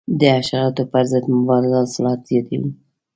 [0.19, 2.69] د حشراتو پر ضد مبارزه حاصلات زیاتوي.